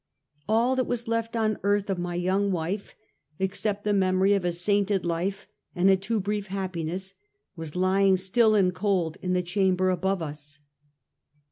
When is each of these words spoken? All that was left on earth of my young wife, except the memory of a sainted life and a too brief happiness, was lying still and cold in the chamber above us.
All 0.49 0.75
that 0.77 0.87
was 0.87 1.07
left 1.07 1.35
on 1.35 1.59
earth 1.61 1.87
of 1.87 1.99
my 1.99 2.15
young 2.15 2.51
wife, 2.51 2.95
except 3.37 3.83
the 3.83 3.93
memory 3.93 4.33
of 4.33 4.43
a 4.43 4.51
sainted 4.51 5.05
life 5.05 5.45
and 5.75 5.91
a 5.91 5.95
too 5.95 6.19
brief 6.19 6.47
happiness, 6.47 7.13
was 7.55 7.75
lying 7.75 8.17
still 8.17 8.55
and 8.55 8.73
cold 8.73 9.17
in 9.21 9.33
the 9.33 9.43
chamber 9.43 9.91
above 9.91 10.23
us. 10.23 10.57